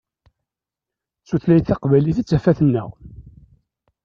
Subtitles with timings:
[1.21, 2.89] D tutlayt taqbaylit i d tafat-nneɣ.